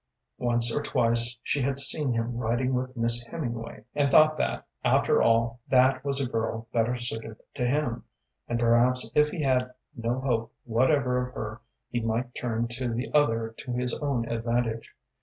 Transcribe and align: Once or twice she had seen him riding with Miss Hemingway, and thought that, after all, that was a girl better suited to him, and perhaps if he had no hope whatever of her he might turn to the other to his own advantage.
Once 0.39 0.73
or 0.75 0.81
twice 0.81 1.37
she 1.43 1.61
had 1.61 1.77
seen 1.77 2.11
him 2.11 2.35
riding 2.35 2.73
with 2.73 2.97
Miss 2.97 3.23
Hemingway, 3.27 3.83
and 3.93 4.09
thought 4.09 4.35
that, 4.39 4.65
after 4.83 5.21
all, 5.21 5.59
that 5.67 6.03
was 6.03 6.19
a 6.19 6.25
girl 6.27 6.67
better 6.73 6.97
suited 6.97 7.37
to 7.53 7.67
him, 7.67 8.03
and 8.47 8.59
perhaps 8.59 9.11
if 9.13 9.29
he 9.29 9.43
had 9.43 9.69
no 9.95 10.19
hope 10.21 10.55
whatever 10.63 11.27
of 11.27 11.35
her 11.35 11.61
he 11.91 11.99
might 11.99 12.33
turn 12.33 12.67
to 12.67 12.91
the 12.91 13.13
other 13.13 13.49
to 13.59 13.73
his 13.73 13.93
own 13.99 14.27
advantage. 14.27 14.91